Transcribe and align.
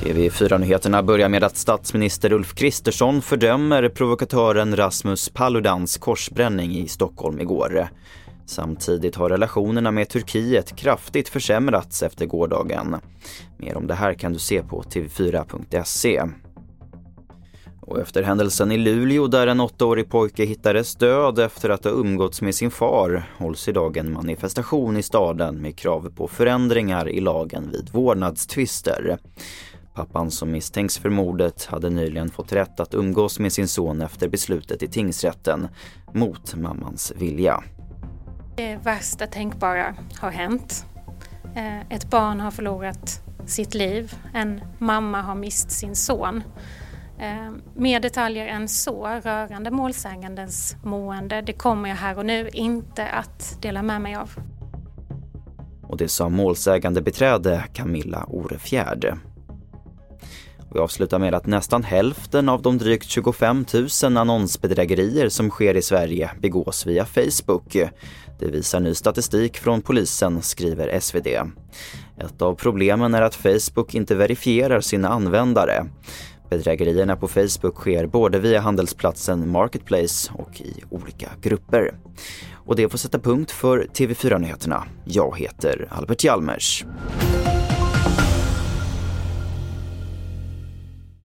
TV4-nyheterna 0.00 1.02
börjar 1.02 1.28
med 1.28 1.44
att 1.44 1.56
statsminister 1.56 2.32
Ulf 2.32 2.54
Kristersson 2.54 3.22
fördömer 3.22 3.88
provokatören 3.88 4.76
Rasmus 4.76 5.28
Paludans 5.28 5.96
korsbränning 5.96 6.76
i 6.76 6.88
Stockholm 6.88 7.40
igår. 7.40 7.88
Samtidigt 8.46 9.16
har 9.16 9.30
relationerna 9.30 9.90
med 9.90 10.08
Turkiet 10.08 10.76
kraftigt 10.76 11.28
försämrats 11.28 12.02
efter 12.02 12.26
gårdagen. 12.26 12.96
Mer 13.56 13.76
om 13.76 13.86
det 13.86 13.94
här 13.94 14.14
kan 14.14 14.32
du 14.32 14.38
se 14.38 14.62
på 14.62 14.82
tv4.se. 14.82 16.22
Och 17.86 18.00
efter 18.00 18.22
händelsen 18.22 18.72
i 18.72 18.76
Luleå 18.76 19.26
där 19.26 19.46
en 19.46 19.60
åttaårig 19.60 20.08
pojke 20.08 20.44
hittades 20.44 20.94
död 20.94 21.38
efter 21.38 21.70
att 21.70 21.84
ha 21.84 21.90
umgåtts 21.90 22.42
med 22.42 22.54
sin 22.54 22.70
far 22.70 23.22
hålls 23.38 23.68
idag 23.68 23.96
en 23.96 24.12
manifestation 24.12 24.96
i 24.96 25.02
staden 25.02 25.62
med 25.62 25.76
krav 25.76 26.12
på 26.16 26.28
förändringar 26.28 27.08
i 27.08 27.20
lagen 27.20 27.70
vid 27.72 27.90
vårdnadstvister. 27.92 29.18
Pappan 29.94 30.30
som 30.30 30.50
misstänks 30.50 30.98
för 30.98 31.10
mordet 31.10 31.64
hade 31.64 31.90
nyligen 31.90 32.30
fått 32.30 32.52
rätt 32.52 32.80
att 32.80 32.94
umgås 32.94 33.38
med 33.38 33.52
sin 33.52 33.68
son 33.68 34.02
efter 34.02 34.28
beslutet 34.28 34.82
i 34.82 34.88
tingsrätten 34.88 35.68
mot 36.12 36.54
mammans 36.54 37.12
vilja. 37.16 37.64
Det 38.56 38.76
värsta 38.76 39.26
tänkbara 39.26 39.94
har 40.20 40.30
hänt. 40.30 40.86
Eh, 41.56 41.80
ett 41.80 42.10
barn 42.10 42.40
har 42.40 42.50
förlorat 42.50 43.22
sitt 43.46 43.74
liv, 43.74 44.14
en 44.34 44.60
mamma 44.78 45.22
har 45.22 45.34
mist 45.34 45.70
sin 45.70 45.96
son. 45.96 46.42
Eh, 47.18 47.52
mer 47.74 48.00
detaljer 48.00 48.46
än 48.46 48.68
så 48.68 49.06
rörande 49.06 49.70
målsägandens 49.70 50.76
mående, 50.82 51.40
det 51.40 51.52
kommer 51.52 51.88
jag 51.88 51.96
här 51.96 52.18
och 52.18 52.26
nu 52.26 52.48
inte 52.52 53.06
att 53.06 53.58
dela 53.62 53.82
med 53.82 54.00
mig 54.00 54.14
av. 54.14 54.30
Och 55.82 55.96
det 55.96 56.08
sa 56.08 56.28
målsägande 56.28 57.02
beträde 57.02 57.64
Camilla 57.72 58.24
Orefjärd. 58.28 59.18
Vi 60.74 60.80
avslutar 60.80 61.18
med 61.18 61.34
att 61.34 61.46
nästan 61.46 61.82
hälften 61.82 62.48
av 62.48 62.62
de 62.62 62.78
drygt 62.78 63.08
25 63.08 63.64
000 64.02 64.16
annonsbedrägerier 64.16 65.28
som 65.28 65.50
sker 65.50 65.76
i 65.76 65.82
Sverige 65.82 66.30
begås 66.40 66.86
via 66.86 67.04
Facebook. 67.04 67.76
Det 68.38 68.46
visar 68.46 68.80
ny 68.80 68.94
statistik 68.94 69.58
från 69.58 69.82
polisen, 69.82 70.42
skriver 70.42 71.00
SvD. 71.00 71.26
Ett 72.18 72.42
av 72.42 72.54
problemen 72.54 73.14
är 73.14 73.22
att 73.22 73.34
Facebook 73.34 73.94
inte 73.94 74.14
verifierar 74.14 74.80
sina 74.80 75.08
användare. 75.08 75.86
Bedrägerierna 76.50 77.16
på 77.16 77.28
Facebook 77.28 77.74
sker 77.74 78.06
både 78.06 78.38
via 78.38 78.60
handelsplatsen 78.60 79.50
Marketplace 79.50 80.32
och 80.34 80.60
i 80.60 80.82
olika 80.90 81.30
grupper. 81.42 81.94
Och 82.54 82.76
det 82.76 82.88
får 82.88 82.98
sätta 82.98 83.18
punkt 83.18 83.50
för 83.50 83.86
TV4-nyheterna. 83.94 84.84
Jag 85.04 85.38
heter 85.38 85.88
Albert 85.90 86.24
Hjalmers. 86.24 86.84